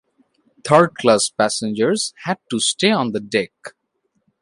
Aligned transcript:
Third 0.65 0.95
class 0.95 1.29
passengers 1.29 2.11
had 2.23 2.39
to 2.49 2.59
stay 2.59 2.89
on 2.89 3.11
the 3.11 3.19
deck. 3.19 3.51